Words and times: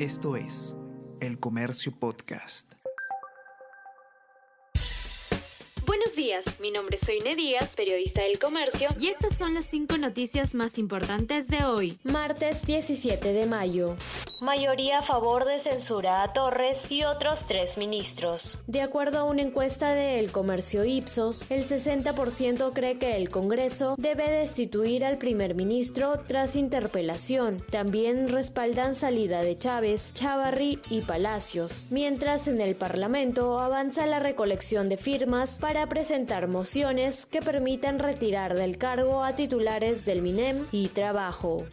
Esto 0.00 0.34
es 0.34 0.74
El 1.20 1.38
Comercio 1.38 1.92
Podcast. 1.96 2.72
Buenos 5.86 6.16
días, 6.16 6.44
mi 6.58 6.72
nombre 6.72 6.96
es 7.00 7.06
Soine 7.06 7.36
Díaz, 7.36 7.76
periodista 7.76 8.22
del 8.22 8.40
Comercio, 8.40 8.88
y 8.98 9.06
estas 9.06 9.38
son 9.38 9.54
las 9.54 9.66
cinco 9.66 9.96
noticias 9.96 10.56
más 10.56 10.78
importantes 10.78 11.46
de 11.46 11.64
hoy, 11.64 11.96
martes 12.02 12.66
17 12.66 13.32
de 13.32 13.46
mayo. 13.46 13.94
Mayoría 14.44 14.98
a 14.98 15.02
favor 15.02 15.46
de 15.46 15.58
censura 15.58 16.22
a 16.22 16.34
Torres 16.34 16.92
y 16.92 17.02
otros 17.02 17.46
tres 17.46 17.78
ministros. 17.78 18.58
De 18.66 18.82
acuerdo 18.82 19.18
a 19.18 19.24
una 19.24 19.40
encuesta 19.40 19.94
de 19.94 20.20
El 20.20 20.32
Comercio 20.32 20.84
Ipsos, 20.84 21.50
el 21.50 21.62
60% 21.62 22.74
cree 22.74 22.98
que 22.98 23.16
el 23.16 23.30
Congreso 23.30 23.94
debe 23.96 24.30
destituir 24.30 25.02
al 25.06 25.16
primer 25.16 25.54
ministro 25.54 26.20
tras 26.26 26.56
interpelación. 26.56 27.64
También 27.70 28.28
respaldan 28.28 28.94
salida 28.94 29.40
de 29.40 29.56
Chávez, 29.56 30.12
Chavarri 30.12 30.78
y 30.90 31.00
Palacios, 31.00 31.86
mientras 31.88 32.46
en 32.46 32.60
el 32.60 32.74
Parlamento 32.74 33.58
avanza 33.58 34.06
la 34.06 34.18
recolección 34.18 34.90
de 34.90 34.98
firmas 34.98 35.58
para 35.58 35.86
presentar 35.86 36.48
mociones 36.48 37.24
que 37.24 37.40
permitan 37.40 37.98
retirar 37.98 38.54
del 38.54 38.76
cargo 38.76 39.24
a 39.24 39.34
titulares 39.34 40.04
del 40.04 40.20
MINEM 40.20 40.66
y 40.70 40.88
Trabajo. 40.88 41.64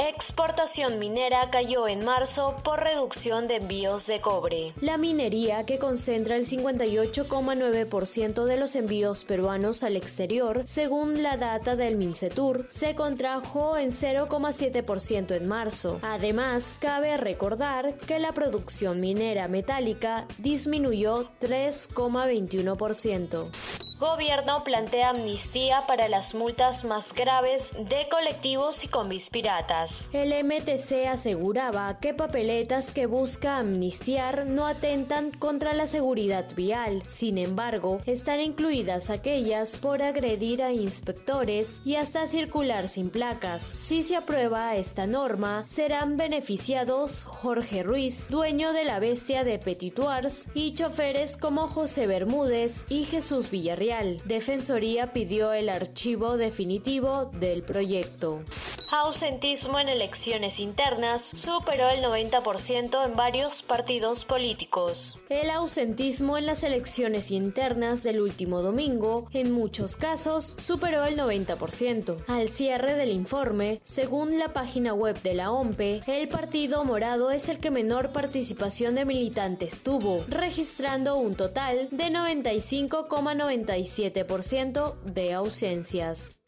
Exportación 0.00 1.00
minera 1.00 1.50
cayó 1.50 1.88
en 1.88 2.04
marzo 2.04 2.54
por 2.62 2.78
reducción 2.78 3.48
de 3.48 3.56
envíos 3.56 4.06
de 4.06 4.20
cobre. 4.20 4.72
La 4.80 4.96
minería, 4.96 5.66
que 5.66 5.80
concentra 5.80 6.36
el 6.36 6.46
58,9% 6.46 8.44
de 8.44 8.56
los 8.56 8.76
envíos 8.76 9.24
peruanos 9.24 9.82
al 9.82 9.96
exterior, 9.96 10.62
según 10.66 11.24
la 11.24 11.36
data 11.36 11.74
del 11.74 11.96
Mincetur, 11.96 12.66
se 12.68 12.94
contrajo 12.94 13.76
en 13.76 13.88
0,7% 13.88 15.34
en 15.34 15.48
marzo. 15.48 15.98
Además, 16.02 16.78
cabe 16.80 17.16
recordar 17.16 17.98
que 17.98 18.20
la 18.20 18.30
producción 18.30 19.00
minera 19.00 19.48
metálica 19.48 20.28
disminuyó 20.38 21.28
3,21%. 21.40 23.87
Gobierno 23.98 24.62
plantea 24.62 25.10
amnistía 25.10 25.82
para 25.88 26.08
las 26.08 26.32
multas 26.32 26.84
más 26.84 27.12
graves 27.12 27.68
de 27.72 28.08
colectivos 28.08 28.84
y 28.84 28.88
combis 28.88 29.28
piratas. 29.28 30.08
El 30.12 30.32
MTC 30.44 31.08
aseguraba 31.08 31.98
que 31.98 32.14
papeletas 32.14 32.92
que 32.92 33.06
busca 33.06 33.58
amnistiar 33.58 34.46
no 34.46 34.66
atentan 34.66 35.32
contra 35.32 35.74
la 35.74 35.88
seguridad 35.88 36.46
vial. 36.54 37.02
Sin 37.08 37.38
embargo, 37.38 37.98
están 38.06 38.40
incluidas 38.40 39.10
aquellas 39.10 39.78
por 39.78 40.00
agredir 40.00 40.62
a 40.62 40.70
inspectores 40.72 41.82
y 41.84 41.96
hasta 41.96 42.28
circular 42.28 42.86
sin 42.86 43.10
placas. 43.10 43.64
Si 43.64 44.04
se 44.04 44.14
aprueba 44.14 44.76
esta 44.76 45.08
norma, 45.08 45.64
serán 45.66 46.16
beneficiados 46.16 47.24
Jorge 47.24 47.82
Ruiz, 47.82 48.28
dueño 48.28 48.72
de 48.72 48.84
la 48.84 49.00
bestia 49.00 49.42
de 49.42 49.58
Petituars, 49.58 50.50
y 50.54 50.74
choferes 50.74 51.36
como 51.36 51.66
José 51.66 52.06
Bermúdez 52.06 52.86
y 52.88 53.04
Jesús 53.04 53.50
Villarreal 53.50 53.87
Defensoría 54.26 55.14
pidió 55.14 55.54
el 55.54 55.70
archivo 55.70 56.36
definitivo 56.36 57.30
del 57.40 57.62
proyecto. 57.62 58.42
Ausentismo 58.90 59.78
en 59.78 59.90
elecciones 59.90 60.58
internas 60.58 61.32
superó 61.34 61.90
el 61.90 62.02
90% 62.02 63.04
en 63.04 63.16
varios 63.16 63.62
partidos 63.62 64.24
políticos. 64.24 65.14
El 65.28 65.50
ausentismo 65.50 66.38
en 66.38 66.46
las 66.46 66.64
elecciones 66.64 67.30
internas 67.30 68.02
del 68.02 68.22
último 68.22 68.62
domingo, 68.62 69.28
en 69.34 69.52
muchos 69.52 69.98
casos, 69.98 70.56
superó 70.56 71.04
el 71.04 71.18
90%. 71.18 72.24
Al 72.28 72.48
cierre 72.48 72.94
del 72.94 73.10
informe, 73.10 73.78
según 73.82 74.38
la 74.38 74.54
página 74.54 74.94
web 74.94 75.20
de 75.20 75.34
la 75.34 75.50
OMPE, 75.50 76.00
el 76.06 76.28
Partido 76.28 76.82
Morado 76.82 77.30
es 77.30 77.50
el 77.50 77.60
que 77.60 77.70
menor 77.70 78.12
participación 78.12 78.94
de 78.94 79.04
militantes 79.04 79.82
tuvo, 79.82 80.24
registrando 80.28 81.18
un 81.18 81.34
total 81.34 81.88
de 81.90 82.04
95,97% 82.04 84.98
de 85.02 85.34
ausencias. 85.34 86.38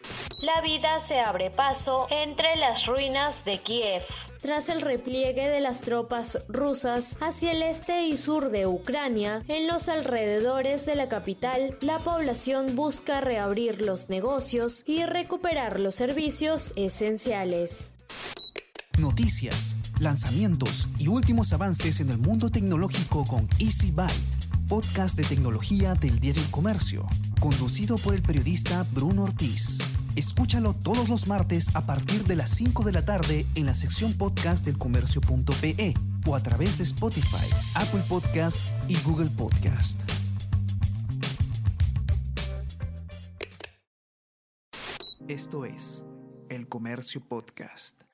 La 0.42 0.62
vida 0.62 0.98
se 1.00 1.20
abre 1.20 1.50
paso 1.50 2.06
entre 2.08 2.56
las 2.56 2.86
ruinas 2.86 3.44
de 3.44 3.58
Kiev. 3.58 4.02
Tras 4.40 4.70
el 4.70 4.80
repliegue 4.80 5.48
de 5.48 5.60
las 5.60 5.82
tropas 5.82 6.38
rusas 6.48 7.18
hacia 7.20 7.52
el 7.52 7.62
este 7.62 8.06
y 8.06 8.16
sur 8.16 8.50
de 8.50 8.66
Ucrania, 8.66 9.44
en 9.48 9.66
los 9.66 9.90
alrededores 9.90 10.86
de 10.86 10.94
la 10.94 11.10
capital, 11.10 11.76
la 11.82 11.98
población 11.98 12.74
busca 12.74 13.20
reabrir 13.20 13.82
los 13.82 14.08
negocios 14.08 14.82
y 14.86 15.04
recuperar 15.04 15.78
los 15.78 15.94
servicios 15.94 16.72
esenciales. 16.74 17.92
Noticias, 18.98 19.76
lanzamientos 19.98 20.88
y 20.98 21.08
últimos 21.08 21.52
avances 21.52 22.00
en 22.00 22.08
el 22.08 22.16
mundo 22.18 22.48
tecnológico 22.48 23.26
con 23.26 23.46
Easy 23.58 23.90
Byte 23.90 24.49
podcast 24.70 25.18
de 25.18 25.24
tecnología 25.24 25.96
del 25.96 26.20
diario 26.20 26.44
Comercio, 26.52 27.04
conducido 27.40 27.96
por 27.96 28.14
el 28.14 28.22
periodista 28.22 28.86
Bruno 28.92 29.24
Ortiz. 29.24 29.78
Escúchalo 30.14 30.74
todos 30.74 31.08
los 31.08 31.26
martes 31.26 31.74
a 31.74 31.84
partir 31.84 32.22
de 32.22 32.36
las 32.36 32.50
5 32.50 32.84
de 32.84 32.92
la 32.92 33.04
tarde 33.04 33.46
en 33.56 33.66
la 33.66 33.74
sección 33.74 34.12
podcast 34.14 34.64
del 34.64 34.78
comercio.pe 34.78 35.94
o 36.24 36.36
a 36.36 36.40
través 36.40 36.78
de 36.78 36.84
Spotify, 36.84 37.48
Apple 37.74 38.04
Podcast 38.08 38.60
y 38.88 38.96
Google 39.02 39.30
Podcast. 39.30 40.00
Esto 45.26 45.64
es 45.64 46.04
El 46.48 46.68
Comercio 46.68 47.20
Podcast. 47.20 48.09